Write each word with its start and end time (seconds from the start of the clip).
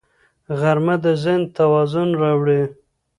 غرمه 0.59 0.95
د 1.03 1.05
ذهن 1.23 1.41
توازن 1.57 2.09
راوړي 2.21 2.61